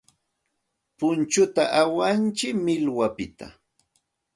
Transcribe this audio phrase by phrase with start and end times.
[0.97, 3.47] Punchuta awantsik millwapiqta.